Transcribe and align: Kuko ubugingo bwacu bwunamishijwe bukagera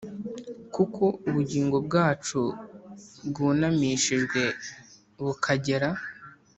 Kuko 0.75 1.03
ubugingo 1.27 1.77
bwacu 1.87 2.41
bwunamishijwe 3.27 4.41
bukagera 5.23 5.89